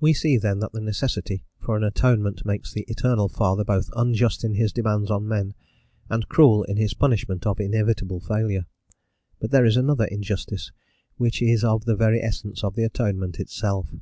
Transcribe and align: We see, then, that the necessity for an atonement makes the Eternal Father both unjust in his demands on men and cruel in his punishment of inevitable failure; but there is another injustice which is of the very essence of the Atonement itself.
We 0.00 0.14
see, 0.14 0.36
then, 0.36 0.58
that 0.58 0.72
the 0.72 0.80
necessity 0.80 1.44
for 1.60 1.76
an 1.76 1.84
atonement 1.84 2.44
makes 2.44 2.72
the 2.72 2.84
Eternal 2.88 3.28
Father 3.28 3.62
both 3.62 3.88
unjust 3.94 4.42
in 4.42 4.54
his 4.54 4.72
demands 4.72 5.12
on 5.12 5.28
men 5.28 5.54
and 6.10 6.28
cruel 6.28 6.64
in 6.64 6.76
his 6.76 6.92
punishment 6.92 7.46
of 7.46 7.60
inevitable 7.60 8.18
failure; 8.18 8.66
but 9.38 9.52
there 9.52 9.64
is 9.64 9.76
another 9.76 10.06
injustice 10.06 10.72
which 11.18 11.40
is 11.40 11.62
of 11.62 11.84
the 11.84 11.94
very 11.94 12.20
essence 12.20 12.64
of 12.64 12.74
the 12.74 12.82
Atonement 12.82 13.38
itself. 13.38 13.94